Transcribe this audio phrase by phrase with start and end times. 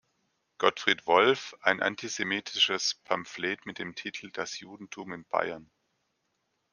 [0.57, 5.69] Gottfried Wolf“ ein antisemitisches Pamphlet mit dem Titel "Das Judentum in Bayern.